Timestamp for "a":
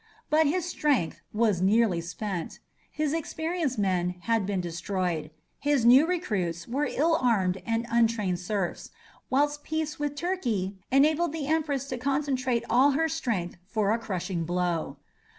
13.91-13.99